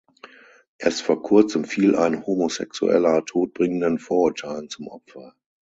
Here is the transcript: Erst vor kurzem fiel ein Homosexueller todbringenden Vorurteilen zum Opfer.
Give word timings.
Erst 0.79 1.03
vor 1.03 1.21
kurzem 1.21 1.63
fiel 1.63 1.95
ein 1.95 2.25
Homosexueller 2.25 3.23
todbringenden 3.23 3.99
Vorurteilen 3.99 4.67
zum 4.67 4.87
Opfer. 4.87 5.35